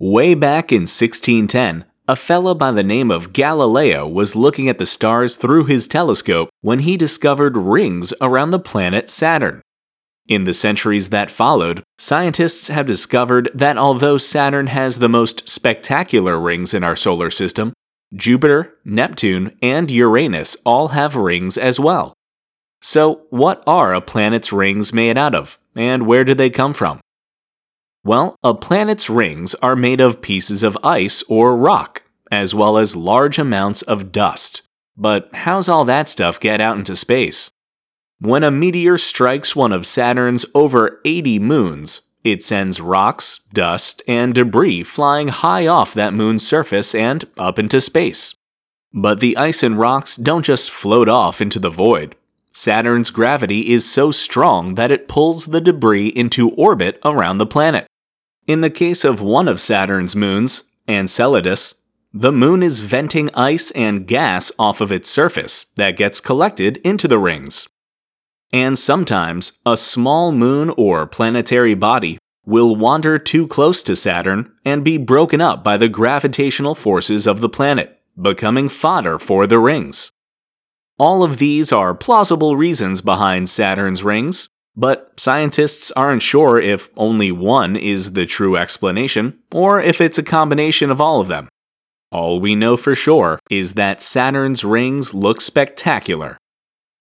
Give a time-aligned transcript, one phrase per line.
[0.00, 4.86] Way back in 1610, a fella by the name of Galileo was looking at the
[4.86, 9.60] stars through his telescope when he discovered rings around the planet Saturn.
[10.28, 16.38] In the centuries that followed, scientists have discovered that although Saturn has the most spectacular
[16.38, 17.72] rings in our solar system,
[18.14, 22.14] Jupiter, Neptune, and Uranus all have rings as well.
[22.80, 27.00] So, what are a planet's rings made out of, and where do they come from?
[28.08, 32.96] Well, a planet's rings are made of pieces of ice or rock, as well as
[32.96, 34.62] large amounts of dust.
[34.96, 37.50] But how's all that stuff get out into space?
[38.18, 44.34] When a meteor strikes one of Saturn's over 80 moons, it sends rocks, dust, and
[44.34, 48.34] debris flying high off that moon's surface and up into space.
[48.90, 52.16] But the ice and rocks don't just float off into the void.
[52.52, 57.86] Saturn's gravity is so strong that it pulls the debris into orbit around the planet.
[58.48, 61.74] In the case of one of Saturn's moons, Enceladus,
[62.14, 67.06] the moon is venting ice and gas off of its surface that gets collected into
[67.06, 67.68] the rings.
[68.50, 74.82] And sometimes, a small moon or planetary body will wander too close to Saturn and
[74.82, 80.10] be broken up by the gravitational forces of the planet, becoming fodder for the rings.
[80.98, 84.48] All of these are plausible reasons behind Saturn's rings,
[84.78, 90.22] but scientists aren't sure if only one is the true explanation, or if it's a
[90.22, 91.48] combination of all of them.
[92.12, 96.38] All we know for sure is that Saturn's rings look spectacular,